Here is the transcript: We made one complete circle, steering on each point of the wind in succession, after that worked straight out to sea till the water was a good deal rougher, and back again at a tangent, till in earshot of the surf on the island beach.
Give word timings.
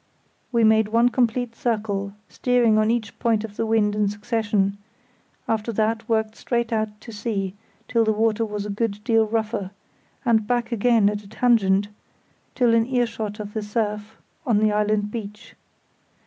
We 0.51 0.63
made 0.63 0.87
one 0.87 1.09
complete 1.09 1.55
circle, 1.55 2.13
steering 2.27 2.79
on 2.79 2.89
each 2.89 3.19
point 3.19 3.43
of 3.43 3.55
the 3.55 3.67
wind 3.67 3.95
in 3.95 4.07
succession, 4.09 4.79
after 5.47 5.71
that 5.73 6.09
worked 6.09 6.35
straight 6.35 6.73
out 6.73 6.99
to 7.01 7.11
sea 7.11 7.53
till 7.87 8.03
the 8.03 8.11
water 8.11 8.43
was 8.43 8.65
a 8.65 8.71
good 8.71 9.03
deal 9.03 9.27
rougher, 9.27 9.69
and 10.25 10.47
back 10.47 10.71
again 10.71 11.07
at 11.07 11.21
a 11.21 11.27
tangent, 11.29 11.89
till 12.55 12.73
in 12.73 12.87
earshot 12.87 13.39
of 13.39 13.53
the 13.53 13.61
surf 13.61 14.17
on 14.43 14.57
the 14.57 14.71
island 14.71 15.11
beach. 15.11 15.53